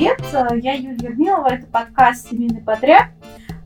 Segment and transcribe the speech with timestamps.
[0.00, 0.62] привет!
[0.62, 3.08] Я Юлия Ермилова, это подкаст «Семейный подряд».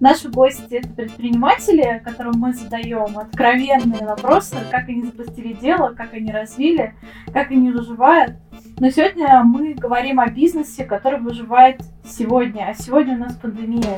[0.01, 6.33] Наши гости– это предприниматели, которым мы задаем откровенные вопросы, как они запустили дело, как они
[6.33, 6.95] развили,
[7.33, 8.35] как они выживают.
[8.81, 12.67] Но сегодня мы говорим о бизнесе, который выживает сегодня.
[12.69, 13.97] А сегодня у нас пандемия.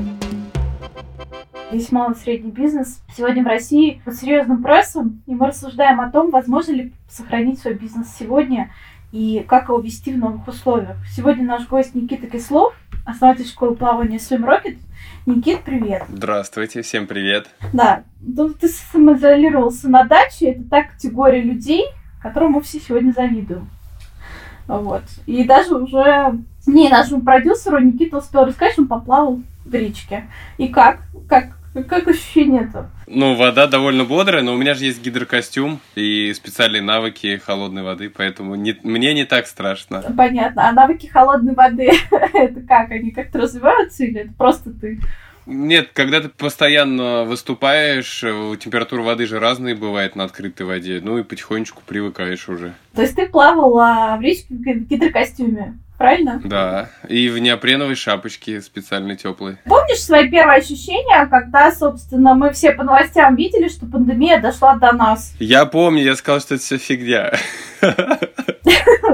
[1.72, 6.10] Весь малый и средний бизнес сегодня в России под серьезным прессом, и мы рассуждаем о
[6.10, 8.70] том, возможно ли сохранить свой бизнес сегодня
[9.12, 10.96] и как его вести в новых условиях.
[11.14, 14.78] Сегодня наш гость Никита Кислов, основатель школы плавания Swim Rocket.
[15.26, 16.04] Никит, привет.
[16.08, 17.48] Здравствуйте, всем привет.
[17.72, 21.84] Да, ну, ты самоизолировался на даче, это та категория людей,
[22.22, 23.68] которым мы все сегодня завидуем.
[24.66, 25.02] Вот.
[25.26, 30.28] И даже уже мне, нашему продюсеру, Никита успел рассказать, что он поплавал в речке.
[30.58, 31.02] И как?
[31.28, 32.90] Как как ощущение-то?
[33.06, 38.10] Ну, вода довольно бодрая, но у меня же есть гидрокостюм и специальные навыки холодной воды,
[38.10, 40.02] поэтому не, мне не так страшно.
[40.16, 40.68] Понятно.
[40.68, 42.90] А навыки холодной воды, это как?
[42.90, 44.98] Они как-то развиваются или это просто ты?
[45.46, 48.20] Нет, когда ты постоянно выступаешь,
[48.58, 52.74] температура воды же разные бывает на открытой воде, ну и потихонечку привыкаешь уже.
[52.94, 55.78] То есть ты плавала в речке в гидрокостюме?
[55.96, 56.40] Правильно?
[56.44, 59.56] Да, и в неопреновой шапочке специальной теплой.
[59.64, 64.92] Помнишь свои первые ощущения, когда, собственно, мы все по новостям видели, что пандемия дошла до
[64.92, 65.34] нас?
[65.38, 67.32] Я помню, я сказал, что это все фигня.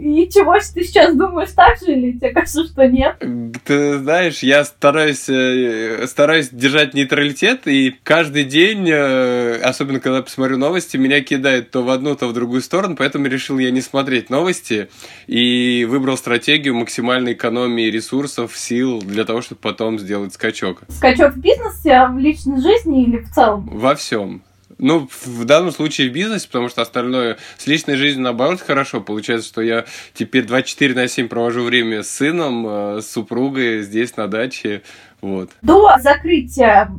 [0.00, 3.16] И чего ты сейчас думаешь так же, или тебе кажется, что нет?
[3.64, 10.56] Ты знаешь, я стараюсь, э, стараюсь держать нейтралитет, и каждый день, э, особенно когда посмотрю
[10.56, 14.30] новости, меня кидает то в одну, то в другую сторону, поэтому решил я не смотреть
[14.30, 14.88] новости
[15.26, 20.80] и выбрал стратегию максимальной экономии ресурсов, сил для того, чтобы потом сделать скачок.
[20.88, 23.68] Скачок в бизнесе, в личной жизни или в целом?
[23.70, 24.42] Во всем.
[24.80, 29.00] Ну, в данном случае в бизнесе, потому что остальное с личной жизнью, наоборот, хорошо.
[29.02, 34.16] Получается, что я теперь 24 на 7 провожу время с сыном, э, с супругой здесь
[34.16, 34.82] на даче.
[35.20, 35.50] Вот.
[35.60, 36.90] До закрытия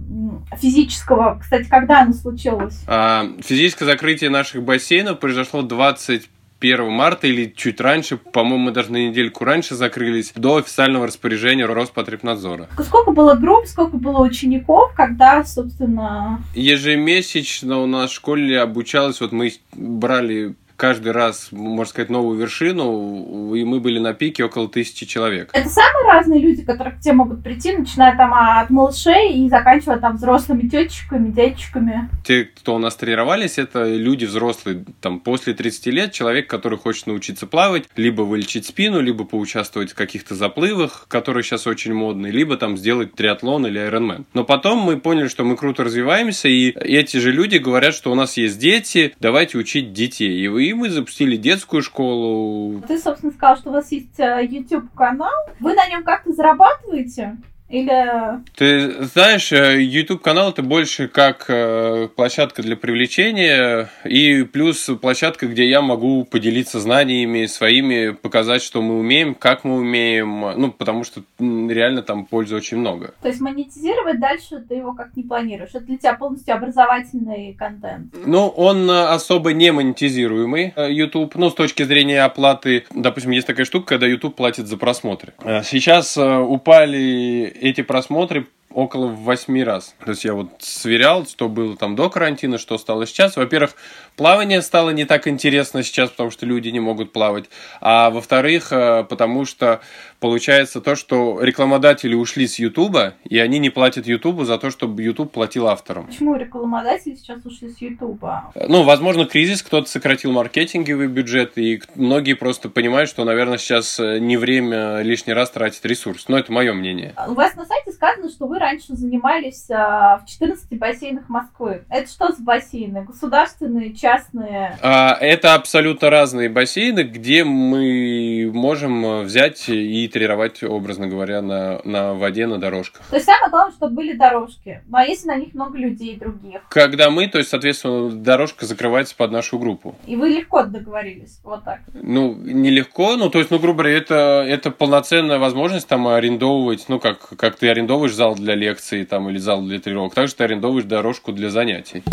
[0.62, 2.80] физического, кстати, когда оно случилось?
[2.86, 6.30] А, физическое закрытие наших бассейнов произошло 20
[6.62, 11.66] 1 марта или чуть раньше, по-моему, мы даже на недельку раньше закрылись, до официального распоряжения
[11.66, 12.68] Роспотребнадзора.
[12.80, 16.42] Сколько было групп, сколько было учеников, когда, собственно...
[16.54, 23.54] Ежемесячно у нас в школе обучалось, вот мы брали каждый раз, можно сказать, новую вершину,
[23.54, 25.52] и мы были на пике около тысячи человек.
[25.54, 30.00] Это самые разные люди, которые к тебе могут прийти, начиная там от малышей и заканчивая
[30.00, 32.10] там взрослыми тетечками, дядечками.
[32.26, 37.06] Те, кто у нас тренировались, это люди взрослые, там, после 30 лет, человек, который хочет
[37.06, 42.58] научиться плавать, либо вылечить спину, либо поучаствовать в каких-то заплывах, которые сейчас очень модные, либо
[42.58, 44.26] там сделать триатлон или айронмен.
[44.34, 48.16] Но потом мы поняли, что мы круто развиваемся, и эти же люди говорят, что у
[48.16, 50.44] нас есть дети, давайте учить детей.
[50.44, 52.82] И вы и мы запустили детскую школу.
[52.88, 55.34] Ты, собственно, сказал, что у вас есть э, YouTube-канал.
[55.60, 57.38] Вы на нем как-то зарабатываете?
[57.72, 58.44] Или...
[58.56, 65.48] Ты знаешь, э, YouTube канал это больше как э, площадка для привлечения и плюс площадка,
[65.48, 71.06] где я могу поделиться знаниями своими, показать, что мы умеем, как мы умеем, ну, потому
[71.06, 73.14] что реально там пользы очень много.
[73.22, 75.70] То есть монетизировать дальше ты его как не планируешь?
[75.70, 78.14] Это для тебя полностью образовательный контент?
[78.26, 82.84] Ну, он э, особо не монетизируемый, YouTube, ну, с точки зрения оплаты.
[82.94, 85.32] Допустим, есть такая штука, когда YouTube платит за просмотры.
[85.64, 89.96] Сейчас упали эти просмотры около восьми раз.
[90.04, 93.36] То есть я вот сверял, что было там до карантина, что стало сейчас.
[93.36, 93.76] Во-первых,
[94.16, 97.46] плавание стало не так интересно сейчас, потому что люди не могут плавать.
[97.82, 99.82] А во-вторых, э, потому что
[100.20, 105.02] получается то, что рекламодатели ушли с Ютуба, и они не платят Ютубу за то, чтобы
[105.04, 106.08] Ютуб платил авторам.
[106.08, 108.52] Почему рекламодатели сейчас ушли с Ютуба?
[108.56, 114.20] Ну, возможно, кризис, кто-то сократил маркетинговый бюджет, и многие просто понимают, что, наверное, сейчас э,
[114.20, 116.26] не время лишний раз тратить ресурс.
[116.28, 117.14] Но это мое мнение.
[117.28, 121.84] У вас на сайте сказано, что вы раньше занимались а, в 14 бассейнах Москвы.
[121.90, 123.04] Это что за бассейны?
[123.04, 124.78] Государственные, частные?
[124.82, 132.14] А, это абсолютно разные бассейны, где мы можем взять и тренировать, образно говоря, на, на
[132.14, 133.06] воде, на дорожках.
[133.10, 134.82] То есть самое главное, чтобы были дорожки.
[134.88, 136.62] Ну, а если на них много людей других?
[136.70, 139.96] Когда мы, то есть, соответственно, дорожка закрывается под нашу группу.
[140.06, 141.82] И вы легко договорились, вот так?
[141.94, 147.00] Ну, нелегко, ну, то есть, ну, грубо говоря, это, это полноценная возможность там арендовывать, ну,
[147.00, 150.86] как, как ты арендовываешь зал для лекции там или зал для тренировок, также ты арендовываешь
[150.86, 152.04] дорожку для занятий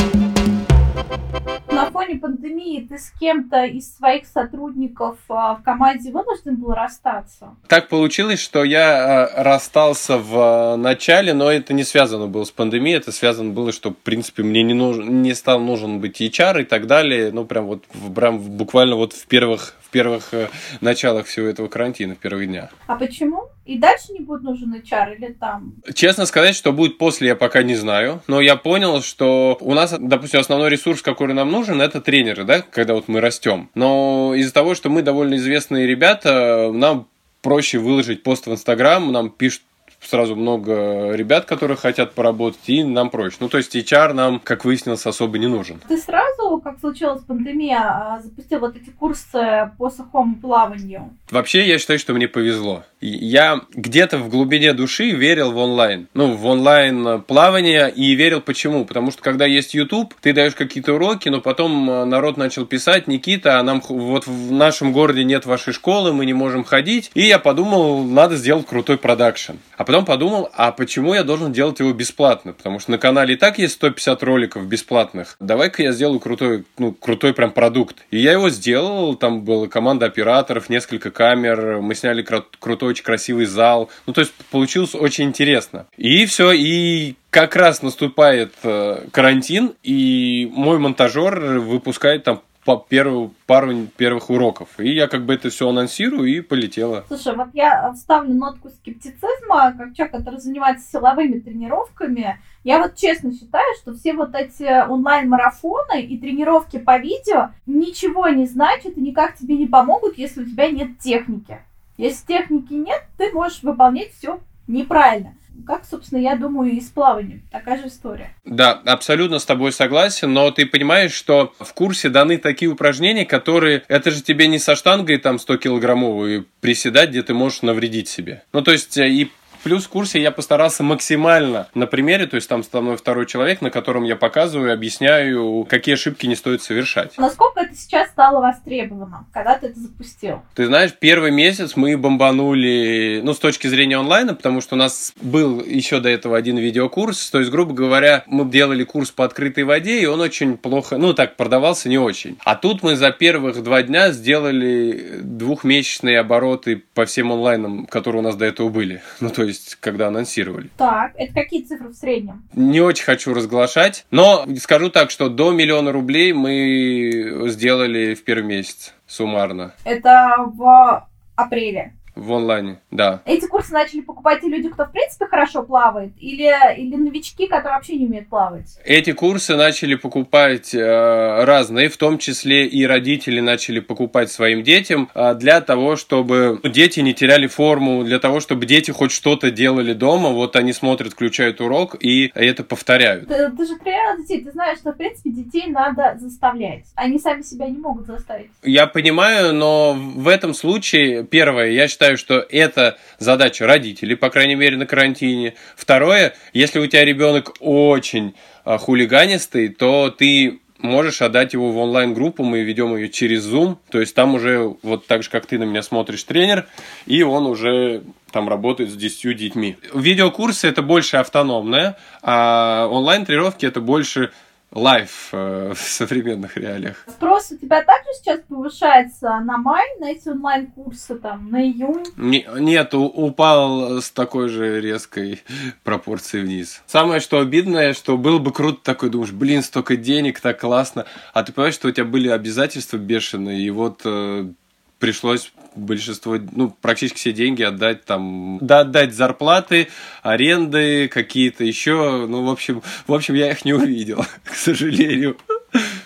[1.79, 7.55] на фоне пандемии ты с кем-то из своих сотрудников а, в команде вынужден был расстаться?
[7.69, 12.51] Так получилось, что я а, расстался в а, начале, но это не связано было с
[12.51, 16.63] пандемией, это связано было, что, в принципе, мне не, нужен, не стал нужен быть HR
[16.63, 20.49] и так далее, ну, прям вот прям буквально вот в первых, в первых э,
[20.81, 22.71] началах всего этого карантина, в первых днях.
[22.87, 23.49] А почему?
[23.65, 25.75] И дальше не будет нужен HR или там?
[25.95, 28.23] Честно сказать, что будет после, я пока не знаю.
[28.27, 32.61] Но я понял, что у нас, допустим, основной ресурс, который нам нужен, это тренеры, да,
[32.61, 33.71] когда вот мы растем.
[33.75, 37.09] Но из-за того, что мы довольно известные ребята, нам
[37.41, 39.63] проще выложить пост в Инстаграм, нам пишут
[40.01, 43.37] сразу много ребят, которые хотят поработать, и нам проще.
[43.41, 45.81] Ну, то есть HR нам, как выяснилось, особо не нужен.
[45.89, 51.17] Ты сразу, как случилась пандемия, а, запустил вот эти курсы по сухому плаванию?
[51.31, 52.85] Вообще, я считаю, что мне повезло.
[53.01, 56.09] Я где-то в глубине души верил в онлайн.
[56.15, 58.85] Ну, в онлайн плавание и верил почему?
[58.85, 63.07] Потому что когда есть YouTube, ты даешь какие-то уроки, но потом э, народ начал писать,
[63.07, 67.11] Никита, а нам вот в нашем городе нет вашей школы, мы не можем ходить.
[67.15, 69.53] И я подумал, надо сделать крутой продакшн.
[69.77, 72.53] А потом подумал, а почему я должен делать его бесплатно?
[72.53, 75.37] Потому что на канале и так есть 150 роликов бесплатных.
[75.39, 77.97] Давай-ка я сделаю крутой, ну, крутой прям продукт.
[78.11, 83.05] И я его сделал, там была команда операторов, несколько камер, мы сняли кру- крутой, очень
[83.05, 83.91] красивый зал.
[84.07, 85.87] Ну, то есть получилось очень интересно.
[85.97, 93.33] И все, и как раз наступает э, карантин, и мой монтажер выпускает там по первую
[93.47, 94.69] пару первых уроков.
[94.79, 97.03] И я как бы это все анонсирую и полетела.
[97.09, 102.39] Слушай, вот я вставлю нотку скептицизма, как человек, который занимается силовыми тренировками.
[102.65, 108.45] Я вот честно считаю, что все вот эти онлайн-марафоны и тренировки по видео ничего не
[108.45, 111.61] значат и никак тебе не помогут, если у тебя нет техники.
[111.99, 115.35] Если техники нет, ты можешь выполнять все неправильно
[115.67, 117.43] как, собственно, я думаю, и с плаванием.
[117.51, 118.35] Такая же история.
[118.45, 123.83] Да, абсолютно с тобой согласен, но ты понимаешь, что в курсе даны такие упражнения, которые...
[123.89, 128.43] Это же тебе не со штангой там 100 килограммовую приседать, где ты можешь навредить себе.
[128.53, 129.31] Ну, то есть э, и
[129.63, 133.61] Плюс в курсе я постарался максимально на примере, то есть там со мной второй человек,
[133.61, 137.17] на котором я показываю, объясняю, какие ошибки не стоит совершать.
[137.19, 140.43] Насколько это сейчас стало востребовано, когда ты это запустил?
[140.55, 145.13] Ты знаешь, первый месяц мы бомбанули, ну, с точки зрения онлайна, потому что у нас
[145.21, 149.65] был еще до этого один видеокурс, то есть, грубо говоря, мы делали курс по открытой
[149.65, 152.39] воде, и он очень плохо, ну, так, продавался не очень.
[152.45, 158.25] А тут мы за первых два дня сделали двухмесячные обороты по всем онлайнам, которые у
[158.25, 159.03] нас до этого были.
[159.21, 160.71] Ну, то есть, когда анонсировали.
[160.77, 162.45] Так, это какие цифры в среднем?
[162.55, 168.45] Не очень хочу разглашать, но скажу так, что до миллиона рублей мы сделали в первый
[168.45, 169.75] месяц суммарно.
[169.85, 171.95] Это в апреле.
[172.19, 173.23] В онлайне, да.
[173.25, 177.75] Эти курсы начали покупать и люди, кто в принципе хорошо плавает, или, или новички, которые
[177.75, 178.77] вообще не умеют плавать?
[178.85, 185.09] Эти курсы начали покупать э, разные, в том числе и родители начали покупать своим детям
[185.15, 189.93] э, для того, чтобы дети не теряли форму, для того, чтобы дети хоть что-то делали
[189.93, 190.31] дома.
[190.31, 193.29] Вот они смотрят, включают урок и это повторяют.
[193.29, 196.87] Ты, ты же тренер детей, ты знаешь, что в принципе детей надо заставлять.
[196.97, 198.51] Они сами себя не могут заставить.
[198.65, 204.31] Я понимаю, но в этом случае, первое, я считаю, считаю, что это задача родителей, по
[204.31, 205.55] крайней мере, на карантине.
[205.77, 208.35] Второе, если у тебя ребенок очень
[208.65, 214.01] а, хулиганистый, то ты можешь отдать его в онлайн-группу, мы ведем ее через Zoom, то
[214.01, 216.67] есть там уже вот так же, как ты на меня смотришь, тренер,
[217.05, 219.77] и он уже там работает с 10 детьми.
[219.93, 224.31] Видеокурсы это больше автономное, а онлайн-тренировки это больше
[224.71, 227.05] лайф э, в современных реалиях.
[227.09, 232.05] Спрос у тебя также сейчас повышается на май, на эти онлайн-курсы, там, на июнь?
[232.17, 235.43] Не, нет, упал с такой же резкой
[235.85, 236.83] пропорцией вниз.
[236.87, 241.43] Самое, что обидное, что было бы круто такой, думаешь, блин, столько денег, так классно, а
[241.43, 244.53] ты понимаешь, что у тебя были обязательства бешеные, и вот э,
[244.99, 249.89] пришлось большинство, ну, практически все деньги отдать там, да, отдать зарплаты,
[250.23, 255.37] аренды какие-то еще, ну, в общем, в общем, я их не увидел, к сожалению.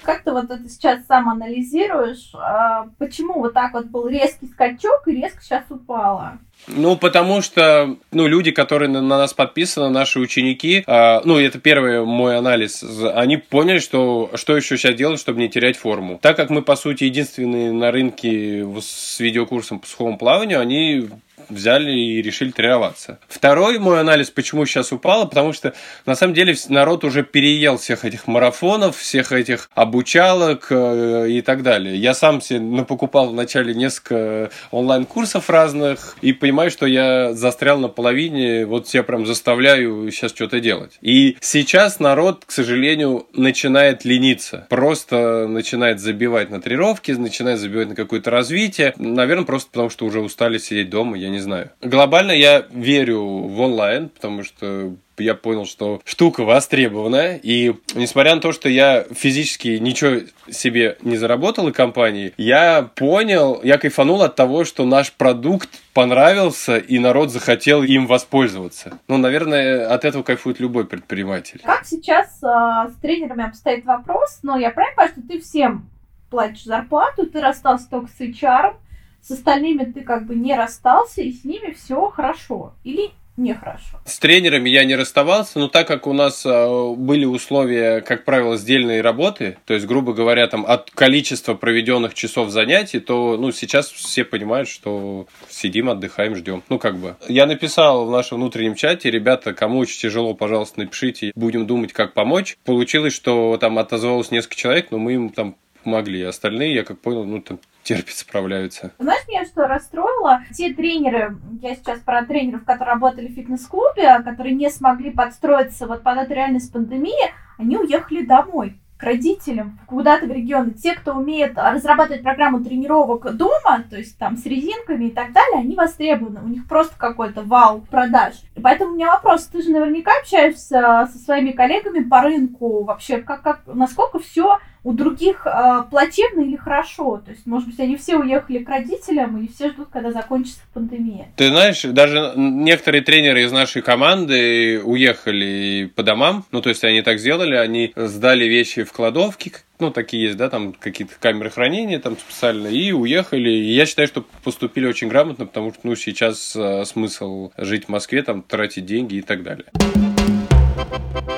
[0.03, 2.31] Как ты вот это сейчас сам анализируешь?
[2.35, 6.39] А почему вот так вот был резкий скачок и резко сейчас упало?
[6.69, 11.59] Ну, потому что, ну, люди, которые на, на нас подписаны, наши ученики, э, ну, это
[11.59, 16.19] первый мой анализ, они поняли, что, что еще сейчас делать, чтобы не терять форму.
[16.23, 21.09] Так как мы, по сути, единственные на рынке с видеокурсом по сухому плаванию, они
[21.49, 23.19] взяли и решили тренироваться.
[23.29, 25.75] Второй мой анализ, почему сейчас упало, потому что
[26.07, 31.63] на самом деле народ уже переел всех этих марафонов, всех этих обучалок э, и так
[31.63, 31.97] далее.
[31.97, 38.67] Я сам себе покупал вначале несколько онлайн-курсов разных и понимаю, что я застрял на половине,
[38.67, 40.99] вот я прям заставляю сейчас что-то делать.
[41.01, 47.95] И сейчас народ, к сожалению, начинает лениться, просто начинает забивать на тренировки, начинает забивать на
[47.95, 51.71] какое-то развитие, наверное, просто потому что уже устали сидеть дома, я не знаю.
[51.81, 58.41] Глобально я верю в онлайн, потому что я понял, что штука востребованная, и несмотря на
[58.41, 64.35] то, что я физически ничего себе не заработал и компании, я понял, я кайфанул от
[64.35, 68.99] того, что наш продукт понравился, и народ захотел им воспользоваться.
[69.09, 71.61] Ну, наверное, от этого кайфует любой предприниматель.
[71.65, 74.41] Как сейчас э, с тренерами обстоит вопрос?
[74.43, 75.89] Но я правильно понимаю, что ты всем
[76.31, 78.75] платишь зарплату, ты расстался только с HR,
[79.23, 82.75] с остальными ты как бы не расстался, и с ними все хорошо.
[82.85, 83.99] Или нехорошо.
[84.05, 88.57] С тренерами я не расставался, но так как у нас э, были условия, как правило,
[88.57, 93.91] сдельной работы, то есть, грубо говоря, там от количества проведенных часов занятий, то ну, сейчас
[93.91, 96.62] все понимают, что сидим, отдыхаем, ждем.
[96.69, 97.17] Ну, как бы.
[97.29, 102.12] Я написал в нашем внутреннем чате, ребята, кому очень тяжело, пожалуйста, напишите, будем думать, как
[102.12, 102.59] помочь.
[102.64, 106.23] Получилось, что там отозвалось несколько человек, но мы им там помогли.
[106.23, 108.93] Остальные, я как понял, ну, там терпят, справляются.
[108.99, 110.43] Знаешь, меня что расстроило?
[110.53, 116.03] Те тренеры, я сейчас про тренеров, которые работали в фитнес-клубе, которые не смогли подстроиться вот
[116.03, 120.71] под эту реальность пандемии, они уехали домой к родителям куда-то в регионы.
[120.71, 125.59] Те, кто умеет разрабатывать программу тренировок дома, то есть там с резинками и так далее,
[125.59, 126.41] они востребованы.
[126.41, 128.35] У них просто какой-то вал продаж.
[128.55, 133.19] И поэтому у меня вопрос, ты же наверняка общаешься со своими коллегами по рынку вообще,
[133.19, 137.23] как, как, насколько все у других э, плачевно или хорошо.
[137.25, 141.29] То есть, может быть, они все уехали к родителям, и все ждут, когда закончится пандемия.
[141.37, 146.45] Ты знаешь, даже некоторые тренеры из нашей команды уехали по домам.
[146.51, 150.49] Ну, то есть, они так сделали, они сдали вещи в кладовки, ну, такие есть, да,
[150.49, 153.51] там какие-то камеры хранения там специально, и уехали.
[153.51, 157.89] И я считаю, что поступили очень грамотно, потому что, ну, сейчас э, смысл жить в
[157.89, 159.67] Москве, там, тратить деньги и так далее.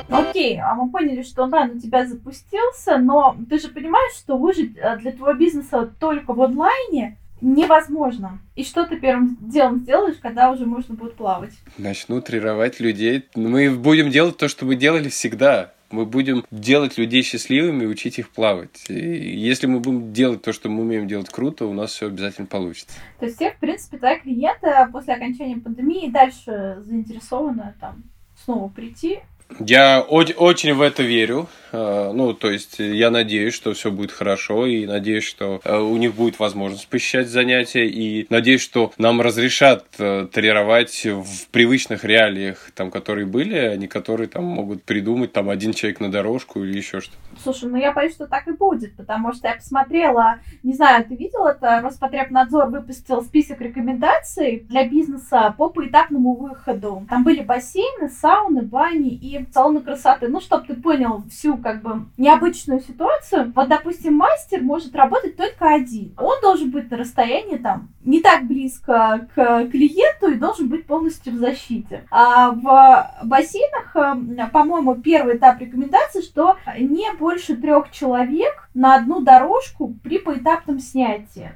[0.09, 4.77] Окей, а мы поняли, что онлайн у тебя запустился, но ты же понимаешь, что выжить
[4.77, 8.41] э, для твоего бизнеса только в онлайне невозможно.
[8.57, 11.53] И что ты первым делом сделаешь, когда уже можно будет плавать?
[11.79, 13.25] Начну тренировать людей.
[13.35, 15.73] Мы будем делать то, что мы делали всегда.
[15.91, 18.85] Мы будем делать людей счастливыми и учить их плавать.
[18.89, 22.47] И если мы будем делать то, что мы умеем делать круто, у нас все обязательно
[22.47, 22.97] получится.
[23.21, 28.03] То есть все, в принципе, твои клиенты после окончания пандемии дальше заинтересованы там
[28.45, 29.21] снова прийти
[29.61, 31.49] я очень в это верю.
[31.71, 35.97] Э, ну, то есть я надеюсь, что все будет хорошо, и надеюсь, что э, у
[35.97, 42.71] них будет возможность посещать занятия, и надеюсь, что нам разрешат э, тренировать в привычных реалиях,
[42.75, 46.77] там, которые были, а не которые там могут придумать там один человек на дорожку или
[46.77, 47.19] еще что-то.
[47.45, 51.15] Слушай, ну я боюсь, что так и будет, потому что я посмотрела, не знаю, ты
[51.15, 57.05] видел это, Роспотребнадзор выпустил список рекомендаций для бизнеса по поэтапному выходу.
[57.11, 60.29] Там были бассейны, сауны, бани и салоны красоты.
[60.29, 63.53] Ну, чтобы ты понял всю как бы необычную ситуацию.
[63.55, 66.15] Вот, допустим, мастер может работать только один.
[66.17, 71.35] Он должен быть на расстоянии там не так близко к клиенту и должен быть полностью
[71.35, 72.07] в защите.
[72.11, 79.21] А в бассейнах, э, по-моему, первый этап рекомендации, что не больше трех человек на одну
[79.21, 81.51] дорожку при поэтапном снятии.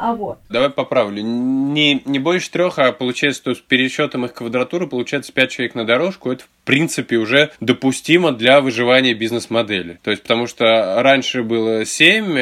[0.00, 0.38] А вот.
[0.48, 1.22] Давай поправлю.
[1.22, 5.84] Не, не больше трех, а получается, то с пересчетом их квадратуры получается пять человек на
[5.84, 6.30] дорожку.
[6.30, 9.98] Это, в принципе, уже допустимо для выживания бизнес-модели.
[10.02, 12.34] То есть, потому что раньше было семь,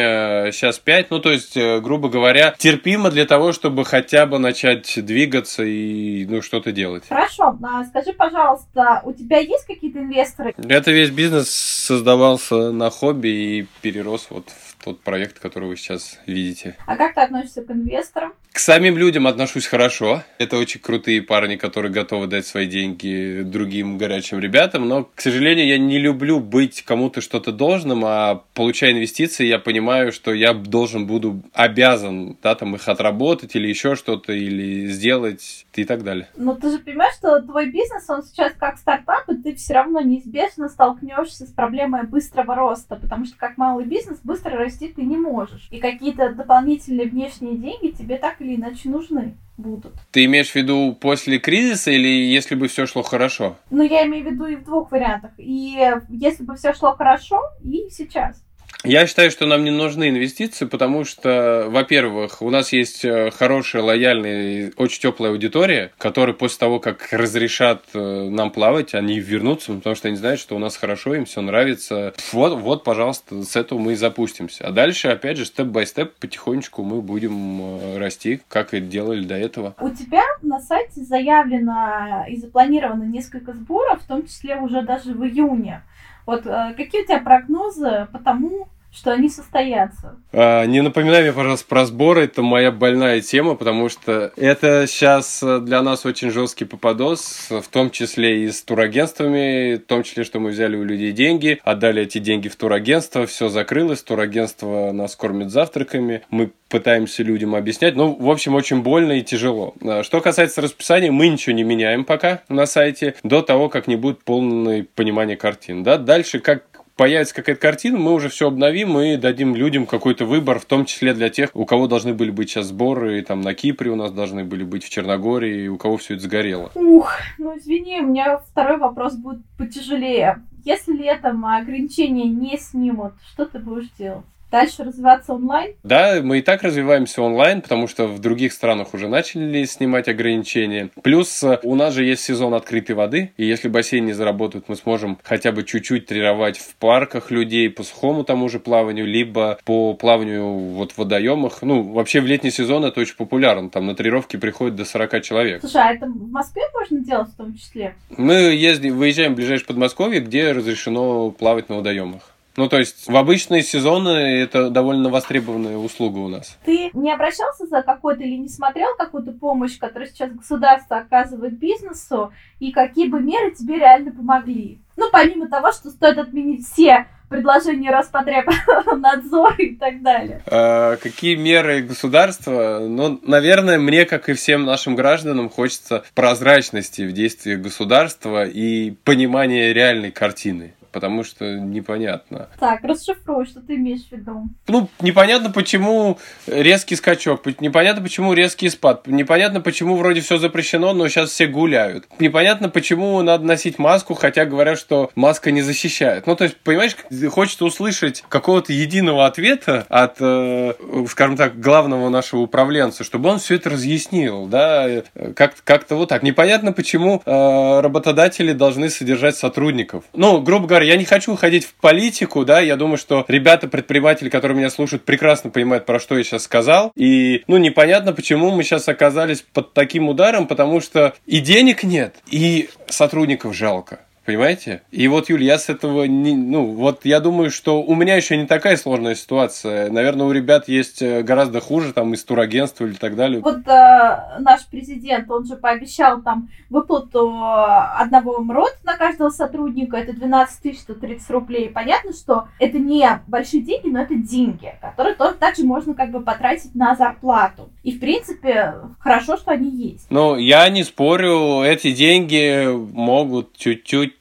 [0.52, 1.10] сейчас а пять.
[1.10, 6.26] Ну, то есть, э, грубо говоря, терпимо для того, чтобы хотя бы начать двигаться и,
[6.26, 7.04] ну, что-то делать.
[7.08, 7.58] Хорошо.
[7.62, 10.54] А скажи, пожалуйста, у тебя есть какие-то инвесторы?
[10.56, 16.20] Это весь бизнес создавался на хобби и перерос вот в тот проект, который вы сейчас
[16.26, 16.76] видите.
[16.86, 18.34] А как ты относишься к инвесторам?
[18.56, 20.22] К самим людям отношусь хорошо.
[20.38, 24.88] Это очень крутые парни, которые готовы дать свои деньги другим горячим ребятам.
[24.88, 30.10] Но, к сожалению, я не люблю быть кому-то что-то должным, а получая инвестиции, я понимаю,
[30.10, 35.84] что я должен буду обязан да, там, их отработать или еще что-то, или сделать и
[35.84, 36.26] так далее.
[36.34, 40.00] Но ты же понимаешь, что твой бизнес, он сейчас как стартап, и ты все равно
[40.00, 45.18] неизбежно столкнешься с проблемой быстрого роста, потому что как малый бизнес быстро расти ты не
[45.18, 45.68] можешь.
[45.70, 49.94] И какие-то дополнительные внешние деньги тебе так или иначе нужны будут.
[50.12, 53.56] Ты имеешь в виду после кризиса или если бы все шло хорошо?
[53.70, 55.32] Ну, я имею в виду и в двух вариантах.
[55.38, 58.42] И если бы все шло хорошо, и сейчас.
[58.84, 63.82] Я считаю, что нам не нужны инвестиции, потому что, во-первых, у нас есть э, хорошая,
[63.82, 69.96] лояльная, очень теплая аудитория, которая после того, как разрешат э, нам плавать, они вернутся, потому
[69.96, 72.14] что они знают, что у нас хорошо, им все нравится.
[72.32, 74.66] Вот, вот, пожалуйста, с этого мы и запустимся.
[74.66, 79.74] А дальше, опять же, степ-бай-степ, потихонечку мы будем э, расти, как и делали до этого.
[79.80, 85.24] У тебя на сайте заявлено и запланировано несколько сборов, в том числе уже даже в
[85.24, 85.82] июне.
[86.26, 90.16] Вот какие у тебя прогнозы по тому, что они состоятся.
[90.32, 92.24] А, не напоминай мне, пожалуйста, про сборы.
[92.24, 97.90] Это моя больная тема, потому что это сейчас для нас очень жесткий попадос, в том
[97.90, 102.18] числе и с турагентствами, в том числе, что мы взяли у людей деньги, отдали эти
[102.18, 107.96] деньги в турагентство, все закрылось, турагентство нас кормит завтраками, мы пытаемся людям объяснять.
[107.96, 109.74] Ну, в общем, очень больно и тяжело.
[109.82, 113.96] А, что касается расписания, мы ничего не меняем пока на сайте до того, как не
[113.96, 115.82] будет полное понимание картин.
[115.82, 115.98] Да?
[115.98, 116.64] Дальше, как
[116.96, 121.14] появится какая-то картина, мы уже все обновим и дадим людям какой-то выбор, в том числе
[121.14, 124.44] для тех, у кого должны были быть сейчас сборы, там на Кипре у нас должны
[124.44, 126.70] были быть, в Черногории, у кого все это сгорело.
[126.74, 130.42] Ух, ну извини, у меня второй вопрос будет потяжелее.
[130.64, 134.24] Если летом ограничения не снимут, что ты будешь делать?
[134.50, 135.74] Дальше развиваться онлайн?
[135.82, 140.90] Да, мы и так развиваемся онлайн, потому что в других странах уже начали снимать ограничения.
[141.02, 144.76] Плюс э, у нас же есть сезон открытой воды, и если бассейн не заработает, мы
[144.76, 149.94] сможем хотя бы чуть-чуть тренировать в парках людей по сухому тому же плаванию, либо по
[149.94, 151.62] плаванию вот в водоемах.
[151.62, 155.60] Ну, вообще в летний сезон это очень популярно, там на тренировки приходит до 40 человек.
[155.60, 157.94] Слушай, а это в Москве можно делать в том числе?
[158.10, 162.35] Мы ездим, выезжаем в ближайшее Подмосковье, где разрешено плавать на водоемах.
[162.56, 166.58] Ну, то есть в обычные сезоны это довольно востребованная услуга у нас.
[166.64, 172.32] Ты не обращался за какой-то или не смотрел какую-то помощь, которую сейчас государство оказывает бизнесу,
[172.58, 174.80] и какие бы меры тебе реально помогли?
[174.96, 180.42] Ну, помимо того, что стоит отменить все предложения Роспотребнадзора и так далее.
[180.46, 182.80] А, какие меры государства?
[182.80, 189.72] Ну, наверное, мне, как и всем нашим гражданам, хочется прозрачности в действиях государства и понимания
[189.72, 192.48] реальной картины потому что непонятно.
[192.58, 194.48] Так, расшифруй, что ты имеешь в виду.
[194.66, 201.06] Ну, непонятно, почему резкий скачок, непонятно, почему резкий спад, непонятно, почему вроде все запрещено, но
[201.08, 202.06] сейчас все гуляют.
[202.18, 206.26] Непонятно, почему надо носить маску, хотя говорят, что маска не защищает.
[206.26, 206.96] Ну, то есть, понимаешь,
[207.30, 210.72] хочется услышать какого-то единого ответа от, э,
[211.10, 215.02] скажем так, главного нашего управленца, чтобы он все это разъяснил, да,
[215.34, 216.22] как- как-то вот так.
[216.22, 220.04] Непонятно, почему э, работодатели должны содержать сотрудников.
[220.14, 224.56] Ну, грубо говоря, я не хочу уходить в политику, да, я думаю, что ребята-предприниматели, которые
[224.56, 228.88] меня слушают, прекрасно понимают, про что я сейчас сказал, и, ну, непонятно, почему мы сейчас
[228.88, 234.00] оказались под таким ударом, потому что и денег нет, и сотрудников жалко.
[234.26, 234.82] Понимаете?
[234.90, 236.34] И вот, Юль, я с этого не...
[236.34, 239.88] Ну, вот я думаю, что у меня еще не такая сложная ситуация.
[239.88, 243.40] Наверное, у ребят есть э, гораздо хуже, там, из турагентства или так далее.
[243.40, 250.12] Вот э, наш президент, он же пообещал там выплату одного МРОД на каждого сотрудника, это
[250.12, 251.68] 12 130 рублей.
[251.68, 256.20] Понятно, что это не большие деньги, но это деньги, которые тоже также можно как бы
[256.20, 257.68] потратить на зарплату.
[257.84, 260.06] И, в принципе, хорошо, что они есть.
[260.10, 264.15] Ну, я не спорю, эти деньги могут чуть-чуть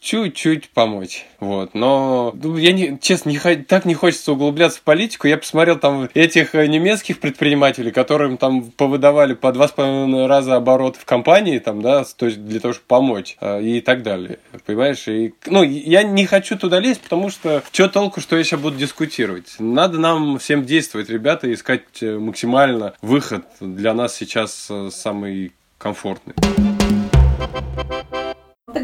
[0.00, 1.26] чуть-чуть помочь.
[1.40, 1.74] Вот.
[1.74, 5.28] Но ну, я не, честно, не, так не хочется углубляться в политику.
[5.28, 10.56] Я посмотрел там этих э, немецких предпринимателей, которым там повыдавали по два с половиной раза
[10.56, 14.38] оборот в компании, там, да, то есть для того, чтобы помочь э, и так далее.
[14.64, 15.06] Понимаешь?
[15.06, 18.78] И, ну, я не хочу туда лезть, потому что что толку, что я сейчас буду
[18.78, 19.56] дискутировать?
[19.58, 26.34] Надо нам всем действовать, ребята, искать э, максимально выход для нас сейчас самый комфортный.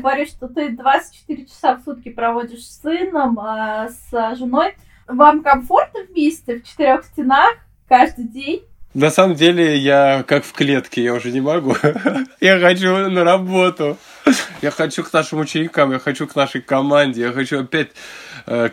[0.06, 4.76] Говоришь, что ты 24 часа в сутки проводишь с сыном, а с женой.
[5.08, 7.56] Вам комфортно вместе в четырех стенах
[7.88, 8.62] каждый день?
[8.94, 11.74] На самом деле я как в клетке, я уже не могу.
[12.40, 13.98] Я хочу на работу.
[14.62, 17.90] Я хочу к нашим ученикам, я хочу к нашей команде, я хочу опять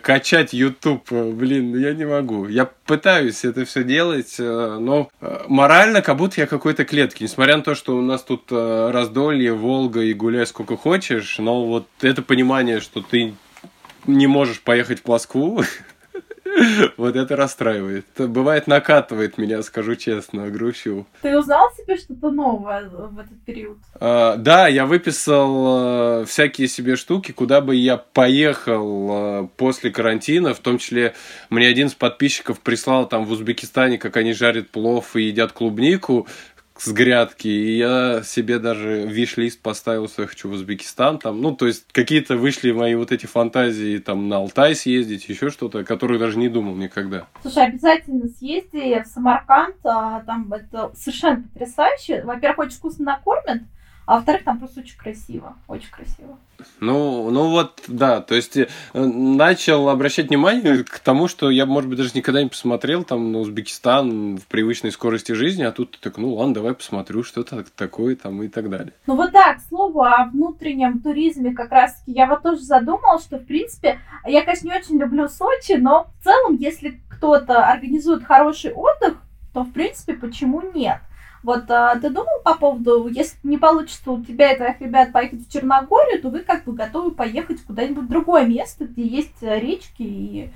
[0.02, 1.12] качать YouTube.
[1.12, 2.48] Блин, я не могу.
[2.48, 7.24] Я пытаюсь это все делать, э, но э, морально как будто я какой-то клетки.
[7.24, 11.66] Несмотря на то, что у нас тут э, раздолье, Волга и гуляй сколько хочешь, но
[11.66, 13.34] вот это понимание, что ты
[14.06, 15.64] не можешь поехать в Москву,
[16.98, 18.06] Вот это расстраивает.
[18.18, 21.06] Бывает накатывает меня, скажу честно, грущу.
[21.22, 23.78] Ты узнал себе что-то новое в этот период?
[23.96, 30.54] А, да, я выписал а, всякие себе штуки, куда бы я поехал а, после карантина,
[30.54, 31.14] в том числе
[31.50, 36.28] мне один из подписчиков прислал там в Узбекистане, как они жарят плов и едят клубнику
[36.86, 41.56] с грядки, и я себе даже виш-лист поставил, что я хочу в Узбекистан, там, ну,
[41.56, 45.84] то есть какие-то вышли мои вот эти фантазии, там, на Алтай съездить, еще что-то, о
[45.84, 47.28] которых даже не думал никогда.
[47.42, 52.24] Слушай, обязательно съезди в Самарканд, а, там это совершенно потрясающе.
[52.24, 53.64] Во-первых, очень вкусно накормят,
[54.06, 56.38] а во-вторых, там просто очень красиво, очень красиво.
[56.80, 61.90] Ну, ну вот, да, то есть э, начал обращать внимание к тому, что я, может
[61.90, 66.18] быть, даже никогда не посмотрел там на Узбекистан в привычной скорости жизни, а тут так,
[66.18, 68.94] ну ладно, давай посмотрю, что это такое там и так далее.
[69.08, 73.38] Ну вот да, к слову о внутреннем туризме как раз-таки я вот тоже задумала, что,
[73.38, 78.74] в принципе, я, конечно, не очень люблю Сочи, но в целом, если кто-то организует хороший
[78.74, 79.18] отдых,
[79.54, 81.00] то, в принципе, почему нет?
[81.44, 85.46] Вот а, ты думал по поводу, если не получится у тебя и твоих ребят поехать
[85.46, 90.04] в Черногорию, то вы как бы готовы поехать куда-нибудь в другое место, где есть речки
[90.04, 90.50] и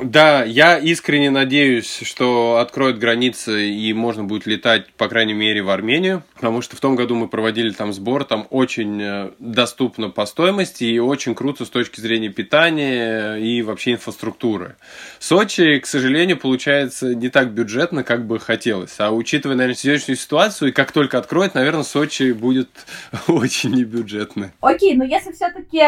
[0.00, 5.70] да, я искренне надеюсь, что откроют границы и можно будет летать, по крайней мере, в
[5.70, 10.24] Армению, потому что в том году мы проводили там сбор, там очень э, доступно по
[10.24, 14.76] стоимости и очень круто с точки зрения питания и вообще инфраструктуры.
[15.18, 20.70] Сочи, к сожалению, получается не так бюджетно, как бы хотелось, а учитывая, наверное, сегодняшнюю ситуацию,
[20.70, 22.70] и как только откроют, наверное, Сочи будет
[23.28, 24.52] очень небюджетно.
[24.60, 25.78] Окей, но если все-таки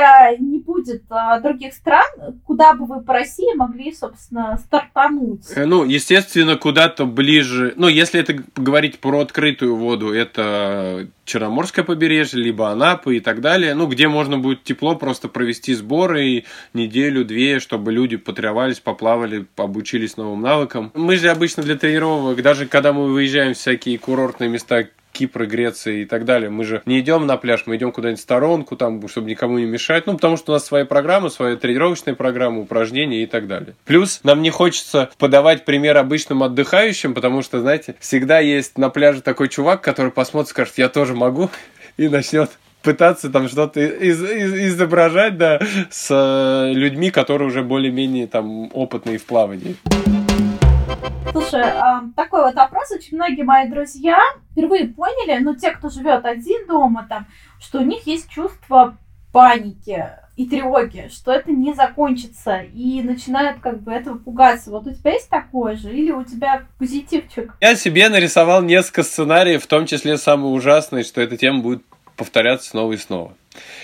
[0.41, 2.05] не будет а, других стран,
[2.45, 5.45] куда бы вы по России могли собственно, стартануть?
[5.55, 7.75] Э, ну, естественно, куда-то ближе.
[7.77, 13.75] Ну, если это говорить про открытую воду, это Черноморское побережье, либо Анапы и так далее.
[13.75, 20.43] Ну, где можно будет тепло просто провести сборы неделю-две, чтобы люди потренировались, поплавали, обучились новым
[20.43, 20.93] навыкам.
[20.95, 25.95] Мы же обычно для тренировок, даже когда мы выезжаем в всякие курортные места, Кипра, Греция
[25.95, 26.51] и так далее.
[26.51, 29.65] Мы же не идем на пляж, мы идем куда-нибудь в сторонку, там, чтобы никому не
[29.65, 30.07] мешать.
[30.07, 33.75] Ну, потому что у нас своя программа, своя тренировочная программа, упражнения и так далее.
[33.85, 39.23] Плюс нам не хочется подавать пример обычным отдыхающим, потому что, знаете, всегда есть на пляже
[39.23, 41.49] такой чувак, который посмотрит, скажет, я тоже могу,
[41.97, 42.51] и начнет
[42.83, 45.59] пытаться там что-то из, из, изображать, да,
[45.91, 49.77] с э, людьми, которые уже более-менее там опытные в плавании.
[51.33, 51.65] Слушай,
[52.17, 52.91] такой вот вопрос.
[52.91, 54.19] Очень многие мои друзья
[54.53, 57.27] впервые поняли, ну, те, кто живет один дома, там,
[57.61, 58.97] что у них есть чувство
[59.33, 64.71] паники и тревоги, что это не закончится, и начинают как бы этого пугаться.
[64.71, 67.53] Вот у тебя есть такое же, или у тебя позитивчик?
[67.61, 71.83] Я себе нарисовал несколько сценариев, в том числе самый ужасный, что эта тема будет
[72.17, 73.35] повторяться снова и снова.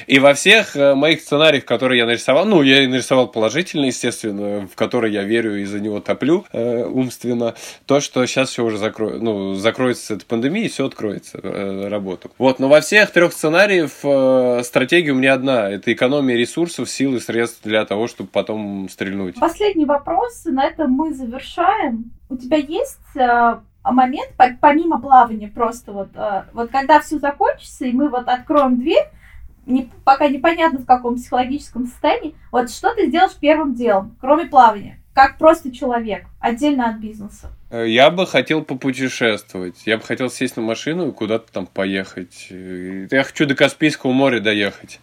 [0.06, 4.74] И во всех э, моих сценариях, которые я нарисовал, ну, я нарисовал положительно, естественно, в
[4.74, 7.54] который я верю и за него топлю э, умственно,
[7.86, 9.10] то, что сейчас все уже закро...
[9.10, 12.30] ну, закроется эта пандемия, и все откроется, э, работу.
[12.38, 15.70] Вот, но во всех трех сценариях э, стратегия у меня одна.
[15.70, 19.38] Это экономия ресурсов, сил и средств для того, чтобы потом стрельнуть.
[19.38, 22.10] Последний вопрос, на этом мы завершаем.
[22.28, 24.30] У тебя есть э, момент,
[24.60, 29.08] помимо плавания, просто вот, э, вот когда все закончится, и мы вот откроем дверь,
[29.70, 34.98] не, пока непонятно в каком психологическом состоянии, вот что ты сделаешь первым делом, кроме плавания?
[35.14, 37.50] Как просто человек, отдельно от бизнеса.
[37.70, 39.82] Э, я бы хотел попутешествовать.
[39.86, 42.48] Я бы хотел сесть на машину и куда-то там поехать.
[42.50, 45.00] Э, я хочу до Каспийского моря доехать.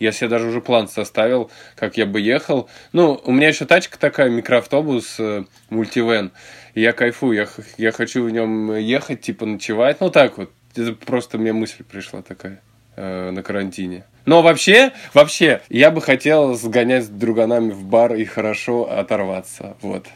[0.00, 2.70] Я себе даже уже план составил, как я бы ехал.
[2.92, 6.32] Ну, у меня еще тачка такая, микроавтобус, э, мультивен.
[6.74, 10.00] Я кайфую, я, я хочу в нем ехать, типа ночевать.
[10.00, 10.50] Ну, так вот.
[10.74, 12.62] Это просто мне мысль пришла такая
[12.96, 14.04] э, на карантине.
[14.26, 19.76] Но вообще, вообще, я бы хотел сгонять с друганами в бар и хорошо оторваться.
[19.82, 20.06] Вот.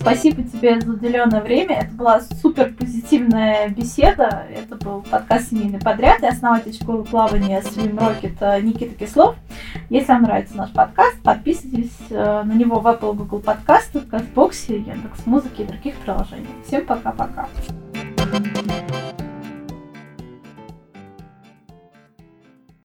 [0.00, 1.82] Спасибо тебе за уделенное время.
[1.82, 4.46] Это была супер позитивная беседа.
[4.50, 9.36] Это был подкаст «Семейный подряд» и основатель школы плавания Swim Rocket Никита Кислов.
[9.90, 15.64] Если вам нравится наш подкаст, подписывайтесь э, на него в Apple Google подкастах, Казбоксе, Яндекс.Музыке
[15.64, 16.48] и других приложениях.
[16.66, 17.48] Всем пока-пока.